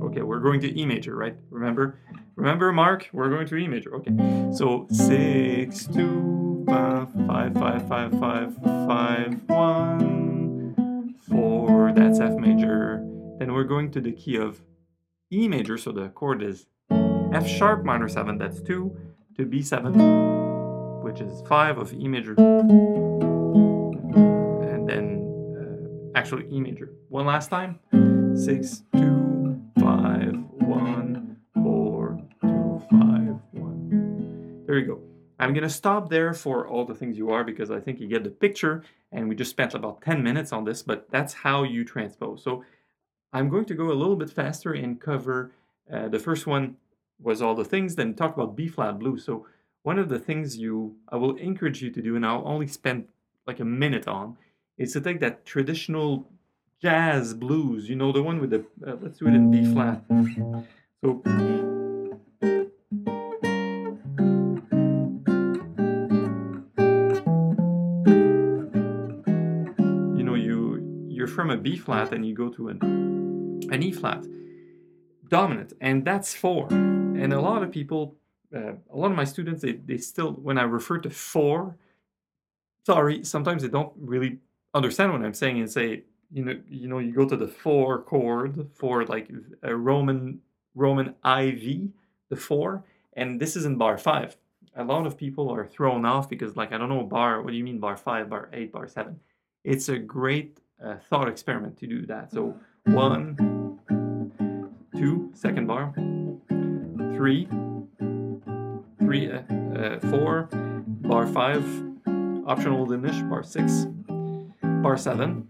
Okay, 0.05 0.23
we're 0.23 0.39
going 0.39 0.61
to 0.61 0.81
E 0.81 0.87
major, 0.87 1.17
right? 1.17 1.35
Remember? 1.51 1.99
Remember, 2.37 2.71
Mark? 2.71 3.09
We're 3.13 3.31
going 3.31 3.49
to 3.49 3.57
E 3.57 3.67
major. 3.67 3.97
Okay. 3.97 4.13
So 4.55 4.87
six, 4.93 5.89
two, 5.89 6.65
five, 6.69 7.09
five, 7.27 7.53
five, 7.55 7.89
five, 7.89 8.21
five, 8.21 8.57
five, 8.63 9.43
one, 9.49 11.17
four. 11.29 11.93
That's 11.97 12.21
F 12.21 12.35
major. 12.35 13.05
Then 13.41 13.53
we're 13.55 13.65
going 13.65 13.91
to 13.91 14.01
the 14.01 14.13
key 14.13 14.37
of 14.37 14.63
E 15.33 15.49
major. 15.49 15.77
So 15.77 15.91
the 15.91 16.11
chord 16.11 16.45
is 16.45 16.67
F 17.33 17.49
sharp 17.49 17.85
minor 17.85 18.09
seven. 18.09 18.39
That's 18.39 18.61
two 18.61 18.97
to 19.37 19.45
B7, 19.45 20.40
which 21.03 21.21
is 21.21 21.43
five 21.49 21.79
of 21.79 21.93
E 21.93 22.09
major. 22.09 22.35
And 24.73 24.89
then 24.89 25.05
uh, 25.57 26.19
actually 26.19 26.47
E 26.51 26.61
major. 26.61 26.91
One 27.09 27.27
last 27.27 27.49
time. 27.49 27.79
Six, 28.35 28.83
two, 28.95 29.61
five, 29.81 30.35
one, 30.53 31.37
four, 31.55 32.21
two, 32.41 32.83
five, 32.91 33.37
one. 33.53 34.65
There 34.67 34.79
you 34.79 34.87
go. 34.87 35.01
I'm 35.39 35.53
gonna 35.55 35.71
stop 35.71 36.09
there 36.11 36.33
for 36.35 36.69
all 36.69 36.85
the 36.85 36.95
things 36.95 37.19
you 37.19 37.31
are 37.31 37.45
because 37.45 37.71
I 37.71 37.81
think 37.81 37.99
you 38.01 38.09
get 38.09 38.25
the 38.25 38.31
picture 38.31 38.83
and 39.13 39.29
we 39.29 39.35
just 39.35 39.51
spent 39.51 39.75
about 39.75 40.03
10 40.03 40.23
minutes 40.23 40.53
on 40.53 40.65
this, 40.65 40.83
but 40.83 41.11
that's 41.11 41.35
how 41.35 41.65
you 41.65 41.85
transpose. 41.85 42.43
So 42.45 42.65
I'm 43.33 43.49
going 43.49 43.65
to 43.67 43.75
go 43.75 43.91
a 43.91 43.95
little 43.95 44.17
bit 44.17 44.31
faster 44.31 44.73
and 44.73 45.01
cover 45.01 45.53
uh, 45.93 46.09
the 46.09 46.19
first 46.19 46.47
one 46.47 46.77
was 47.21 47.43
all 47.43 47.55
the 47.55 47.65
things, 47.65 47.97
then 47.97 48.15
talk 48.15 48.35
about 48.35 48.57
B 48.57 48.69
flat 48.69 48.99
blues. 48.99 49.25
So 49.25 49.47
one 49.83 49.99
of 49.99 50.09
the 50.09 50.19
things 50.19 50.57
you 50.57 50.97
I 51.09 51.17
will 51.17 51.37
encourage 51.37 51.83
you 51.83 51.91
to 51.91 52.03
do, 52.03 52.17
and 52.17 52.25
I'll 52.25 52.47
only 52.47 52.67
spend 52.67 53.09
like 53.47 53.61
a 53.61 53.65
minute 53.65 54.07
on, 54.07 54.37
is 54.79 54.93
to 54.93 55.01
take 55.01 55.21
that 55.21 55.47
traditional 55.47 56.31
jazz 56.83 57.35
blues, 57.35 57.89
you 57.89 57.97
know, 57.97 58.13
the 58.13 58.23
one 58.23 58.41
with 58.41 58.51
the 58.51 58.65
uh, 58.87 58.97
let's 59.01 59.19
do 59.19 59.27
it 59.27 59.35
in 59.35 59.51
B 59.51 59.65
flat. 59.73 60.03
So 61.03 61.23
you 70.17 70.25
know 70.25 70.35
you 70.35 71.07
you're 71.09 71.27
from 71.27 71.51
a 71.51 71.57
B 71.57 71.77
flat 71.77 72.13
and 72.13 72.27
you 72.27 72.35
go 72.35 72.51
to 72.51 72.69
an 72.69 72.79
an 73.73 73.83
E 73.83 73.93
flat 73.93 74.25
dominant 75.29 75.73
and 75.81 76.05
that's 76.05 76.35
four 76.35 76.67
and 76.71 77.33
a 77.33 77.41
lot 77.41 77.63
of 77.63 77.71
people 77.71 78.17
uh, 78.55 78.73
a 78.93 78.97
lot 78.97 79.11
of 79.11 79.17
my 79.17 79.25
students 79.25 79.63
they, 79.63 79.73
they 79.73 79.97
still 79.97 80.33
when 80.33 80.59
i 80.59 80.63
refer 80.63 80.99
to 80.99 81.11
four 81.11 81.77
sorry 82.85 83.25
sometimes 83.25 83.63
they 83.63 83.69
don't 83.69 83.93
really 83.97 84.39
understand 84.75 85.13
what 85.13 85.23
i'm 85.23 85.35
saying 85.35 85.59
and 85.59 85.71
say 85.71 86.03
you 86.33 86.45
know 86.45 86.61
you 86.69 86.89
know 86.89 86.99
you 86.99 87.13
go 87.13 87.27
to 87.27 87.37
the 87.37 87.49
four 87.49 88.03
chord 88.03 88.67
for 88.75 89.05
like 89.07 89.29
a 89.63 89.75
roman 89.75 90.39
roman 90.75 91.15
iv 91.25 91.91
the 92.29 92.37
four 92.37 92.85
and 93.15 93.41
this 93.41 93.57
is 93.57 93.65
in 93.65 93.77
bar 93.77 93.99
five. 93.99 94.37
A 94.77 94.85
lot 94.85 95.07
of 95.07 95.17
people 95.17 95.51
are 95.51 95.67
thrown 95.67 96.05
off 96.05 96.29
because 96.29 96.57
like 96.57 96.73
i 96.73 96.79
don't 96.79 96.89
know 96.89 97.03
bar 97.03 97.43
what 97.43 97.51
do 97.51 97.57
you 97.57 97.65
mean 97.65 97.79
bar 97.79 97.97
five 97.97 98.31
bar 98.31 98.49
eight 98.53 98.73
bar 98.73 98.89
seven? 98.89 99.19
It's 99.65 99.89
a 99.89 99.99
great 99.99 100.59
uh, 100.83 100.97
thought 101.11 101.29
experiment 101.29 101.77
to 101.79 101.87
do 101.87 102.07
that. 102.07 102.33
So 102.33 102.57
one 102.85 103.79
two 104.97 105.31
second 105.35 105.67
bar 105.67 105.93
three, 107.17 107.47
three, 109.11 109.29
uh, 109.29 109.99
four, 110.09 110.49
bar 110.53 111.27
five, 111.27 111.65
optional 112.47 112.87
diminish, 112.87 113.21
bar 113.23 113.43
six, 113.43 113.87
bar 114.63 114.97
seven, 114.97 115.49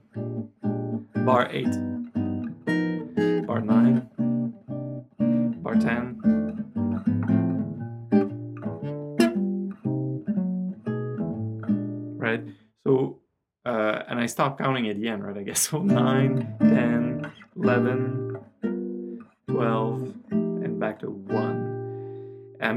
bar 1.27 1.47
eight, 1.53 1.71
bar 3.47 3.61
nine, 3.61 4.09
bar 5.63 5.75
ten. 5.75 6.17
Right? 12.17 12.43
So, 12.83 13.19
uh, 13.67 14.05
and 14.09 14.19
I 14.19 14.25
stop 14.25 14.57
counting 14.57 14.89
at 14.89 14.99
the 14.99 15.07
end, 15.07 15.23
right? 15.23 15.37
I 15.37 15.43
guess 15.43 15.69
so 15.69 15.83
9, 15.83 16.57
10, 16.61 17.33
11, 17.57 18.30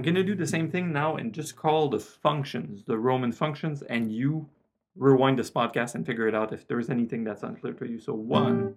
going 0.04 0.16
to 0.16 0.24
do 0.24 0.36
the 0.36 0.46
same 0.46 0.70
thing 0.70 0.92
now 0.92 1.16
and 1.16 1.32
just 1.34 1.56
call 1.56 1.88
the 1.90 2.00
functions, 2.00 2.84
the 2.86 2.98
Roman 2.98 3.32
functions, 3.32 3.82
and 3.84 4.12
you 4.12 4.50
rewind 4.96 5.40
this 5.40 5.50
podcast 5.50 5.96
and 5.96 6.06
figure 6.06 6.28
it 6.28 6.36
out 6.36 6.52
if 6.54 6.68
there's 6.68 6.90
anything 6.90 7.24
that's 7.24 7.42
unclear 7.42 7.74
to 7.74 7.90
you. 7.90 8.00
So 8.00 8.14
1, 8.14 8.76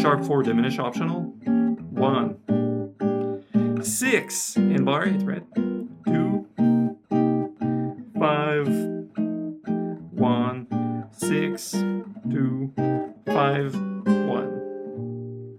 sharp 0.00 0.24
4 0.24 0.42
diminish 0.42 0.80
optional, 0.80 1.22
1, 1.22 3.82
6 3.82 4.56
in 4.56 4.84
bar 4.84 5.06
8, 5.06 5.22
right? 5.22 5.46
2, 5.54 6.46
5, 8.18 8.68
1, 8.68 8.95
six, 11.58 11.72
two, 12.30 12.72
five, 13.26 13.74
one. 14.04 15.58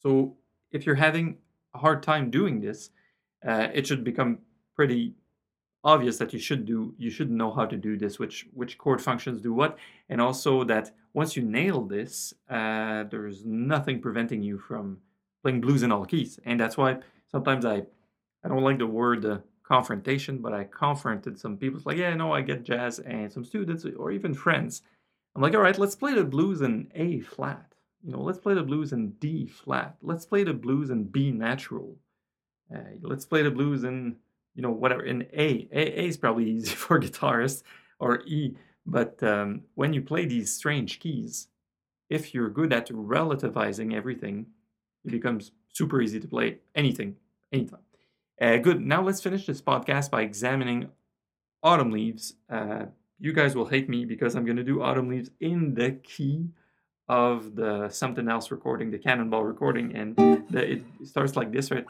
So 0.00 0.36
if 0.72 0.86
you're 0.86 0.94
having 0.96 1.38
a 1.74 1.78
hard 1.78 2.02
time 2.02 2.30
doing 2.30 2.60
this, 2.60 2.90
uh, 3.46 3.68
it 3.72 3.86
should 3.86 4.04
become 4.04 4.38
pretty 4.74 5.14
obvious 5.84 6.16
that 6.16 6.32
you 6.32 6.38
should 6.38 6.64
do 6.64 6.94
you 6.96 7.10
should 7.10 7.30
know 7.30 7.52
how 7.52 7.66
to 7.66 7.76
do 7.76 7.94
this 7.98 8.18
which 8.18 8.46
which 8.54 8.78
chord 8.78 9.02
functions 9.02 9.42
do 9.42 9.52
what 9.52 9.76
and 10.08 10.18
also 10.18 10.64
that 10.64 10.90
once 11.12 11.36
you 11.36 11.42
nail 11.42 11.82
this 11.82 12.32
uh, 12.48 13.04
there's 13.10 13.44
nothing 13.44 14.00
preventing 14.00 14.42
you 14.42 14.58
from 14.58 14.96
playing 15.42 15.60
blues 15.60 15.82
in 15.82 15.92
all 15.92 16.06
keys 16.06 16.40
and 16.46 16.58
that's 16.58 16.78
why 16.78 16.96
sometimes 17.30 17.66
i 17.66 17.82
i 18.42 18.48
don't 18.48 18.62
like 18.62 18.78
the 18.78 18.86
word 18.86 19.26
uh, 19.26 19.36
confrontation, 19.64 20.38
but 20.38 20.52
I 20.52 20.64
confronted 20.64 21.38
some 21.38 21.56
people. 21.56 21.78
It's 21.78 21.86
like, 21.86 21.96
yeah, 21.96 22.14
no, 22.14 22.32
I 22.32 22.42
get 22.42 22.62
jazz 22.62 23.00
and 23.00 23.32
some 23.32 23.44
students 23.44 23.84
or 23.84 24.12
even 24.12 24.34
friends. 24.34 24.82
I'm 25.34 25.42
like, 25.42 25.54
all 25.54 25.60
right, 25.60 25.78
let's 25.78 25.96
play 25.96 26.14
the 26.14 26.24
blues 26.24 26.60
in 26.60 26.90
A 26.94 27.20
flat. 27.20 27.74
You 28.04 28.12
know, 28.12 28.20
let's 28.20 28.38
play 28.38 28.54
the 28.54 28.62
blues 28.62 28.92
in 28.92 29.10
D 29.12 29.46
flat. 29.46 29.96
Let's 30.02 30.26
play 30.26 30.44
the 30.44 30.52
blues 30.52 30.90
in 30.90 31.04
B 31.04 31.30
natural. 31.30 31.96
Uh, 32.74 32.80
let's 33.02 33.24
play 33.24 33.42
the 33.42 33.50
blues 33.50 33.84
in, 33.84 34.16
you 34.54 34.62
know, 34.62 34.70
whatever, 34.70 35.02
in 35.02 35.22
A. 35.32 35.68
A, 35.72 36.00
a 36.00 36.06
is 36.06 36.16
probably 36.16 36.50
easy 36.50 36.74
for 36.74 37.00
guitarists 37.00 37.62
or 37.98 38.22
E. 38.26 38.54
But 38.86 39.22
um, 39.22 39.62
when 39.74 39.92
you 39.92 40.02
play 40.02 40.26
these 40.26 40.54
strange 40.54 41.00
keys, 41.00 41.48
if 42.10 42.34
you're 42.34 42.50
good 42.50 42.72
at 42.72 42.88
relativizing 42.90 43.94
everything, 43.94 44.46
it 45.04 45.10
becomes 45.10 45.52
super 45.72 46.00
easy 46.00 46.20
to 46.20 46.28
play 46.28 46.58
anything, 46.74 47.16
anytime. 47.52 47.80
Uh, 48.40 48.58
good. 48.58 48.80
Now 48.80 49.02
let's 49.02 49.22
finish 49.22 49.46
this 49.46 49.62
podcast 49.62 50.10
by 50.10 50.22
examining 50.22 50.90
Autumn 51.62 51.90
Leaves. 51.90 52.34
Uh, 52.50 52.86
you 53.18 53.32
guys 53.32 53.54
will 53.54 53.66
hate 53.66 53.88
me 53.88 54.04
because 54.04 54.34
I'm 54.34 54.44
going 54.44 54.56
to 54.56 54.64
do 54.64 54.82
Autumn 54.82 55.08
Leaves 55.08 55.30
in 55.40 55.74
the 55.74 55.92
key 55.92 56.48
of 57.08 57.54
the 57.54 57.88
something 57.90 58.28
else 58.28 58.50
recording, 58.50 58.90
the 58.90 58.98
Cannonball 58.98 59.44
recording, 59.44 59.94
and 59.94 60.16
the, 60.16 60.72
it 60.72 60.82
starts 61.04 61.36
like 61.36 61.52
this, 61.52 61.70
right? 61.70 61.84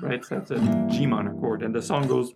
Right, 0.00 0.24
so 0.24 0.34
that's 0.36 0.50
a 0.50 0.88
G 0.90 1.06
minor 1.06 1.34
chord, 1.34 1.62
and 1.62 1.74
the 1.74 1.82
song 1.82 2.06
goes. 2.06 2.34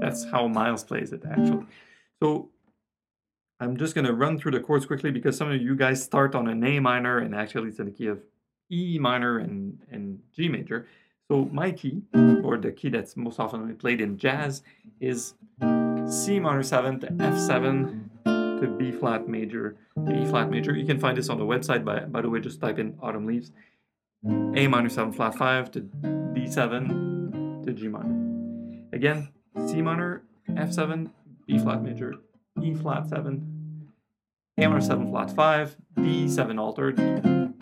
That's 0.00 0.24
how 0.24 0.46
Miles 0.48 0.84
plays 0.84 1.12
it, 1.12 1.22
actually. 1.28 1.66
So 2.22 2.51
I'm 3.62 3.76
just 3.76 3.94
going 3.94 4.06
to 4.06 4.12
run 4.12 4.40
through 4.40 4.52
the 4.52 4.60
chords 4.60 4.86
quickly 4.86 5.12
because 5.12 5.36
some 5.36 5.48
of 5.48 5.62
you 5.62 5.76
guys 5.76 6.02
start 6.02 6.34
on 6.34 6.48
an 6.48 6.64
A 6.64 6.80
minor 6.80 7.18
and 7.18 7.32
actually 7.32 7.68
it's 7.68 7.78
in 7.78 7.86
the 7.86 7.92
key 7.92 8.08
of 8.08 8.18
E 8.72 8.98
minor 8.98 9.38
and, 9.38 9.78
and 9.88 10.18
G 10.34 10.48
major. 10.48 10.88
So 11.30 11.44
my 11.52 11.70
key, 11.70 12.02
or 12.42 12.58
the 12.58 12.72
key 12.72 12.88
that's 12.88 13.16
most 13.16 13.38
often 13.38 13.76
played 13.76 14.00
in 14.00 14.18
jazz, 14.18 14.64
is 15.00 15.34
C 16.08 16.40
minor 16.40 16.64
7 16.64 17.00
to 17.00 17.06
F7 17.06 18.10
to 18.24 18.66
B 18.76 18.90
flat 18.90 19.28
major 19.28 19.76
to 20.06 20.12
E 20.12 20.26
flat 20.26 20.50
major. 20.50 20.74
You 20.74 20.84
can 20.84 20.98
find 20.98 21.16
this 21.16 21.28
on 21.28 21.38
the 21.38 21.44
website, 21.44 21.84
by, 21.84 22.00
by 22.00 22.20
the 22.20 22.28
way, 22.28 22.40
just 22.40 22.60
type 22.60 22.80
in 22.80 22.98
Autumn 23.00 23.26
Leaves. 23.26 23.52
A 24.26 24.66
minor 24.66 24.88
7 24.88 25.12
flat 25.12 25.36
5 25.36 25.70
to 25.70 25.80
D7 26.34 27.64
to 27.64 27.72
G 27.72 27.86
minor. 27.86 28.88
Again, 28.92 29.28
C 29.68 29.82
minor, 29.82 30.24
F7, 30.50 31.10
B 31.46 31.58
flat 31.58 31.82
major, 31.82 32.14
E 32.60 32.74
flat 32.74 33.08
7, 33.08 33.51
Minor 34.58 34.80
7 34.80 35.10
flat 35.10 35.34
5, 35.34 35.76
B7 35.98 36.60
altered 36.60 36.96
to 36.96 37.52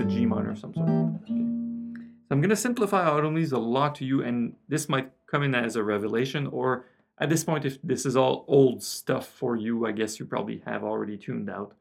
a 0.00 0.04
G 0.04 0.26
minor 0.26 0.50
of 0.50 0.58
some 0.58 0.74
sort. 0.74 0.86
So 0.86 2.30
I'm 2.30 2.40
going 2.40 2.50
to 2.50 2.56
simplify 2.56 3.18
Leaves 3.20 3.52
a 3.52 3.58
lot 3.58 3.94
to 3.96 4.04
you, 4.04 4.22
and 4.22 4.54
this 4.68 4.88
might 4.88 5.10
come 5.26 5.42
in 5.42 5.54
as 5.54 5.76
a 5.76 5.82
revelation, 5.82 6.46
or 6.46 6.84
at 7.18 7.30
this 7.30 7.42
point, 7.42 7.64
if 7.64 7.80
this 7.82 8.04
is 8.04 8.16
all 8.16 8.44
old 8.48 8.82
stuff 8.82 9.26
for 9.26 9.56
you, 9.56 9.86
I 9.86 9.92
guess 9.92 10.20
you 10.20 10.26
probably 10.26 10.62
have 10.66 10.84
already 10.84 11.16
tuned 11.16 11.50
out 11.50 11.74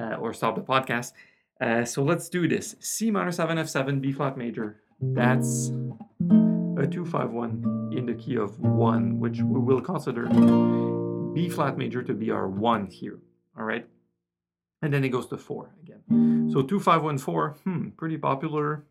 uh, 0.00 0.14
or 0.14 0.32
stopped 0.32 0.56
the 0.56 0.62
podcast. 0.62 1.12
Uh, 1.60 1.84
so 1.84 2.02
let's 2.02 2.28
do 2.28 2.48
this. 2.48 2.74
C 2.80 3.10
minor 3.10 3.30
7 3.30 3.58
F7 3.58 4.00
B 4.00 4.10
flat 4.10 4.38
major. 4.38 4.80
That's 5.00 5.68
a 5.68 6.86
251 6.86 7.92
in 7.96 8.06
the 8.06 8.14
key 8.14 8.36
of 8.36 8.58
1, 8.58 9.20
which 9.20 9.42
we 9.42 9.60
will 9.60 9.80
consider 9.80 10.26
B 11.34 11.48
flat 11.48 11.76
major 11.76 12.02
to 12.02 12.14
be 12.14 12.30
our 12.30 12.48
1 12.48 12.86
here. 12.86 13.18
All 13.58 13.64
right. 13.64 13.86
And 14.82 14.92
then 14.92 15.04
it 15.04 15.08
goes 15.08 15.26
to 15.28 15.36
4 15.36 15.74
again. 15.82 16.50
So 16.52 16.62
2514, 16.62 17.62
hmm, 17.64 17.88
pretty 17.90 18.16
popular. 18.16 18.84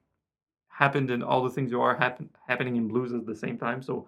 Happened 0.67 1.11
in 1.11 1.21
all 1.23 1.43
the 1.43 1.51
things 1.51 1.71
you 1.71 1.81
are 1.81 1.95
happen, 1.95 2.29
happening 2.47 2.75
in 2.75 2.87
blues 2.87 3.13
at 3.13 3.25
the 3.25 3.35
same 3.35 3.57
time. 3.57 3.81
So 3.83 4.07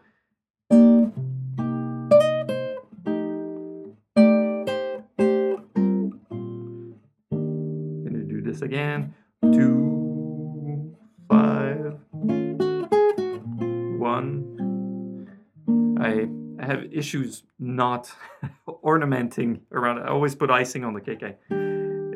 gonna 8.03 8.23
do 8.27 8.41
this 8.41 8.61
again. 8.61 9.13
Two, 9.43 9.84
I 16.65 16.67
have 16.67 16.85
issues 16.91 17.43
not 17.59 18.11
ornamenting 18.83 19.61
around. 19.71 19.99
I 19.99 20.07
always 20.07 20.33
put 20.33 20.49
icing 20.49 20.83
on 20.83 20.95
the 20.95 21.01
KK. 21.01 21.35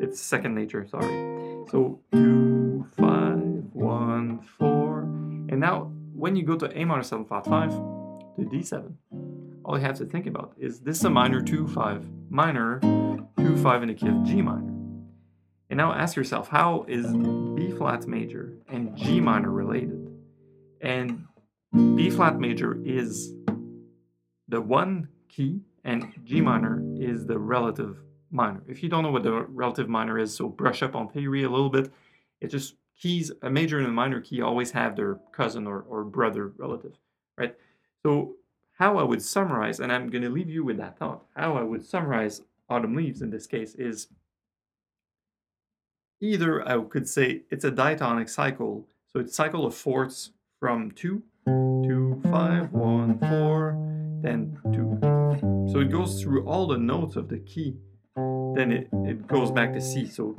It's 0.02 0.20
second 0.20 0.56
nature, 0.56 0.84
sorry. 0.88 1.06
So 1.70 2.00
two, 2.12 2.84
five, 2.98 3.38
one, 3.72 4.40
four. 4.58 5.02
And 5.02 5.60
now 5.60 5.92
when 6.14 6.34
you 6.34 6.42
go 6.42 6.56
to 6.56 6.66
A 6.76 6.84
minor 6.84 7.04
7 7.04 7.26
flat 7.26 7.46
5 7.46 7.70
to 7.70 8.42
D7, 8.42 8.92
all 9.64 9.78
you 9.78 9.84
have 9.84 9.96
to 9.98 10.04
think 10.04 10.26
about 10.26 10.54
is 10.58 10.80
this 10.80 11.04
a 11.04 11.10
minor 11.10 11.40
2 11.40 11.68
5 11.68 12.08
minor 12.28 12.80
2 13.38 13.56
5 13.56 13.82
in 13.82 13.88
the 13.88 13.94
key 13.94 14.08
of 14.08 14.24
G 14.24 14.42
minor. 14.42 14.74
And 15.68 15.76
now 15.76 15.92
ask 15.92 16.16
yourself, 16.16 16.48
how 16.48 16.86
is 16.88 17.06
B 17.06 17.70
flat 17.70 18.08
major 18.08 18.54
and 18.68 18.96
G 18.96 19.20
minor 19.20 19.52
related? 19.52 20.10
And 20.80 21.26
B 21.72 22.10
flat 22.10 22.40
major 22.40 22.80
is 22.84 23.32
the 24.50 24.60
one 24.60 25.08
key, 25.28 25.60
and 25.84 26.12
G 26.24 26.40
minor 26.40 26.82
is 26.98 27.24
the 27.24 27.38
relative 27.38 27.96
minor. 28.30 28.62
If 28.68 28.82
you 28.82 28.88
don't 28.88 29.02
know 29.02 29.10
what 29.10 29.22
the 29.22 29.32
relative 29.32 29.88
minor 29.88 30.18
is, 30.18 30.36
so 30.36 30.48
brush 30.48 30.82
up 30.82 30.94
on 30.94 31.08
theory 31.08 31.44
a 31.44 31.48
little 31.48 31.70
bit. 31.70 31.92
It's 32.40 32.52
just 32.52 32.74
keys, 32.98 33.32
a 33.42 33.48
major 33.48 33.78
and 33.78 33.86
a 33.86 33.90
minor 33.90 34.20
key 34.20 34.42
always 34.42 34.72
have 34.72 34.96
their 34.96 35.18
cousin 35.32 35.66
or, 35.66 35.80
or 35.88 36.04
brother 36.04 36.52
relative, 36.58 36.98
right? 37.38 37.54
So 38.02 38.34
how 38.78 38.98
I 38.98 39.02
would 39.02 39.22
summarize, 39.22 39.80
and 39.80 39.92
I'm 39.92 40.10
going 40.10 40.22
to 40.22 40.30
leave 40.30 40.50
you 40.50 40.64
with 40.64 40.76
that 40.78 40.98
thought, 40.98 41.24
how 41.36 41.56
I 41.56 41.62
would 41.62 41.84
summarize 41.84 42.42
Autumn 42.68 42.94
Leaves 42.94 43.22
in 43.22 43.30
this 43.30 43.46
case 43.46 43.74
is 43.74 44.08
either 46.20 46.66
I 46.68 46.82
could 46.84 47.08
say 47.08 47.42
it's 47.50 47.64
a 47.64 47.70
diatonic 47.70 48.28
cycle. 48.28 48.86
So 49.12 49.20
it's 49.20 49.34
cycle 49.34 49.66
of 49.66 49.74
fourths 49.74 50.30
from 50.60 50.92
2, 50.92 51.22
2, 51.46 52.20
5, 52.30 52.72
1, 52.72 53.18
4, 53.18 53.89
then 54.22 54.58
2. 54.72 55.70
So 55.72 55.80
it 55.80 55.90
goes 55.90 56.22
through 56.22 56.46
all 56.46 56.66
the 56.66 56.78
notes 56.78 57.16
of 57.16 57.28
the 57.28 57.38
key. 57.38 57.76
Then 58.16 58.72
it, 58.72 58.88
it 59.04 59.26
goes 59.26 59.50
back 59.50 59.72
to 59.74 59.80
C. 59.80 60.06
So 60.06 60.34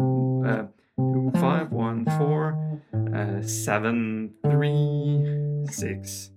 uh, 0.46 0.66
2, 0.98 1.32
5, 1.36 1.72
1, 1.72 2.06
4, 2.18 2.82
uh, 3.14 3.42
7, 3.42 4.34
3, 4.50 5.66
6. 5.70 6.32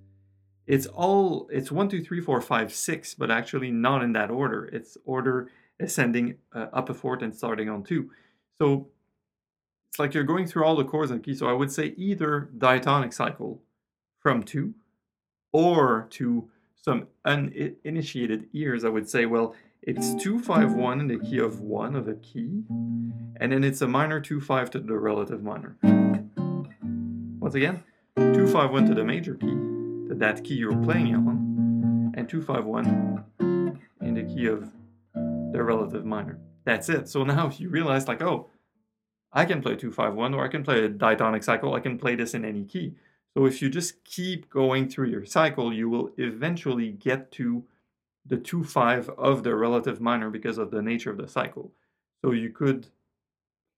It's 0.66 0.86
all, 0.86 1.48
it's 1.52 1.70
1, 1.70 1.88
2, 1.88 2.02
3, 2.02 2.20
4, 2.20 2.40
5, 2.40 2.72
6, 2.72 3.14
but 3.14 3.30
actually 3.30 3.70
not 3.70 4.02
in 4.02 4.12
that 4.12 4.30
order. 4.30 4.64
It's 4.66 4.96
order 5.04 5.50
ascending 5.80 6.36
uh, 6.54 6.66
up 6.72 6.88
a 6.88 6.94
fourth 6.94 7.22
and 7.22 7.34
starting 7.34 7.68
on 7.68 7.82
2. 7.82 8.10
So 8.58 8.88
it's 9.88 9.98
like 9.98 10.14
you're 10.14 10.24
going 10.24 10.46
through 10.46 10.64
all 10.64 10.76
the 10.76 10.84
chords 10.84 11.10
and 11.10 11.22
keys. 11.22 11.40
So 11.40 11.48
I 11.48 11.52
would 11.52 11.70
say 11.70 11.94
either 11.96 12.50
diatonic 12.56 13.12
cycle 13.12 13.62
from 14.20 14.42
two 14.42 14.74
or 15.52 16.08
to 16.10 16.50
some 16.84 17.06
uninitiated 17.24 18.46
ears, 18.52 18.84
I 18.84 18.90
would 18.90 19.08
say, 19.08 19.24
well, 19.24 19.54
it's 19.80 20.14
251 20.22 21.00
in 21.00 21.08
the 21.08 21.18
key 21.18 21.38
of 21.38 21.60
one 21.60 21.96
of 21.96 22.08
a 22.08 22.14
key, 22.16 22.62
and 23.40 23.52
then 23.52 23.64
it's 23.64 23.80
a 23.80 23.88
minor 23.88 24.20
2-5 24.20 24.68
to 24.72 24.80
the 24.80 24.98
relative 24.98 25.42
minor. 25.42 25.78
Once 27.40 27.54
again, 27.54 27.82
251 28.16 28.84
to 28.84 28.94
the 28.94 29.02
major 29.02 29.34
key, 29.34 29.54
to 30.08 30.14
that 30.16 30.44
key 30.44 30.56
you're 30.56 30.76
playing 30.82 31.14
on, 31.14 32.12
and 32.18 32.28
251 32.28 33.80
in 34.02 34.14
the 34.14 34.22
key 34.22 34.44
of 34.46 34.70
the 35.14 35.62
relative 35.62 36.04
minor. 36.04 36.38
That's 36.66 36.90
it. 36.90 37.08
So 37.08 37.24
now 37.24 37.50
you 37.56 37.70
realize, 37.70 38.08
like, 38.08 38.20
oh, 38.20 38.50
I 39.32 39.46
can 39.46 39.62
play 39.62 39.76
251 39.76 40.34
or 40.34 40.44
I 40.44 40.48
can 40.48 40.62
play 40.62 40.84
a 40.84 40.88
diatonic 40.90 41.44
cycle. 41.44 41.72
I 41.74 41.80
can 41.80 41.96
play 41.98 42.14
this 42.14 42.34
in 42.34 42.44
any 42.44 42.64
key. 42.64 42.94
So 43.36 43.46
if 43.46 43.60
you 43.60 43.68
just 43.68 44.04
keep 44.04 44.48
going 44.48 44.88
through 44.88 45.08
your 45.08 45.24
cycle, 45.24 45.72
you 45.72 45.88
will 45.88 46.10
eventually 46.18 46.92
get 46.92 47.32
to 47.32 47.64
the 48.26 48.36
2-5 48.36 49.08
of 49.18 49.42
the 49.42 49.54
relative 49.54 50.00
minor 50.00 50.30
because 50.30 50.56
of 50.56 50.70
the 50.70 50.82
nature 50.82 51.10
of 51.10 51.18
the 51.18 51.28
cycle. 51.28 51.72
So 52.24 52.32
you 52.32 52.50
could 52.50 52.86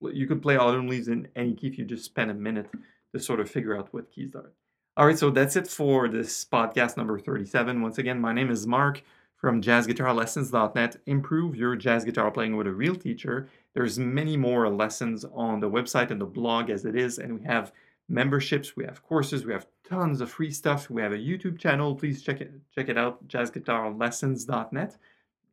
you 0.03 0.27
could 0.27 0.42
play 0.42 0.57
autumn 0.57 0.88
leaves 0.88 1.09
in 1.09 1.29
any 1.35 1.55
key 1.55 1.69
if 1.69 1.79
you 1.79 1.85
just 1.85 2.05
spend 2.05 2.31
a 2.31 2.35
minute 2.35 2.69
to 3.14 3.19
sort 3.19 3.40
of 3.40 3.51
figure 3.51 3.77
out 3.77 3.92
what 3.92 4.11
keys 4.11 4.35
are. 4.35 4.53
All 4.97 5.07
right, 5.07 5.19
so 5.19 5.31
that's 5.31 5.57
it 5.57 5.69
for 5.69 6.09
this 6.09 6.45
podcast 6.45 6.97
number 6.97 7.19
37. 7.19 7.83
Once 7.83 7.99
again, 7.99 8.21
my 8.21 8.33
name 8.33 8.51
is 8.51 8.66
Mark 8.66 9.03
from 9.37 9.61
jazzguitarlessons.net. 9.61 10.97
Improve 11.07 11.57
your 11.57 11.77
jazz 11.77 12.05
guitar 12.05 12.31
playing 12.31 12.57
with 12.57 12.66
a 12.66 12.73
real 12.73 12.95
teacher. 12.95 13.49
There's 13.75 13.99
many 13.99 14.37
more 14.37 14.69
lessons 14.69 15.25
on 15.35 15.61
the 15.61 15.71
website 15.71 16.11
and 16.11 16.21
the 16.21 16.27
blog 16.27 16.71
as 16.71 16.85
it 16.85 16.97
is, 16.97 17.19
and 17.19 17.40
we 17.40 17.47
have 17.47 17.73
memberships, 18.09 18.77
we 18.77 18.85
have 18.85 19.03
courses, 19.03 19.45
we 19.45 19.53
have 19.53 19.66
tons 19.88 20.21
of 20.21 20.31
free 20.31 20.51
stuff. 20.51 20.90
We 20.90 21.03
have 21.03 21.12
a 21.12 21.19
YouTube 21.19 21.59
channel. 21.59 21.95
Please 21.95 22.23
check 22.23 22.40
it 22.40 22.53
check 22.75 22.88
it 22.88 22.99
out, 22.99 23.27
jazzguitarlessons.net. 23.29 24.97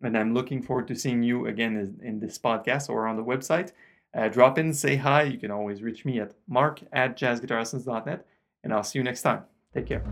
And 0.02 0.18
I'm 0.18 0.34
looking 0.34 0.62
forward 0.62 0.88
to 0.90 0.96
seeing 0.96 1.24
you 1.24 1.46
again 1.48 1.98
in 2.02 2.20
this 2.20 2.38
podcast 2.38 2.90
or 2.90 3.08
on 3.08 3.16
the 3.16 3.24
website. 3.24 3.72
Uh, 4.14 4.28
drop 4.28 4.60
in, 4.60 4.74
say 4.74 4.96
hi. 4.98 5.24
You 5.24 5.38
can 5.38 5.50
always 5.50 5.82
reach 5.82 6.06
me 6.06 6.20
at 6.20 6.34
mark 6.48 6.82
at 6.92 7.18
jazzguitarlessons.net. 7.18 8.26
And 8.64 8.74
I'll 8.74 8.84
see 8.84 9.00
you 9.00 9.04
next 9.04 9.22
time. 9.22 9.44
Take 9.74 9.88
care. 9.88 10.04